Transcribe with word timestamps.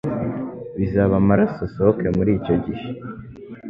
bizaba 0.77 1.13
amaraso 1.21 1.59
asohoke 1.67 2.05
muri 2.17 2.31
icyo 2.39 2.55
gihe 2.65 2.87